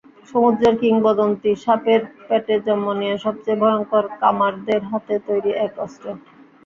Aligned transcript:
সমুদ্রের 0.29 0.75
কিংবদন্তী 0.81 1.51
সাপের 1.63 1.99
পেটে 2.21 2.55
জন্ম 2.65 2.87
নেয়া 2.99 3.17
সবচেয়ে 3.17 3.59
ভয়ংকর 3.61 4.05
কামারদের 4.21 4.81
হাতে 4.91 5.15
তৈরি 5.27 5.51
এক 5.65 5.73
অস্ত্র। 5.79 6.05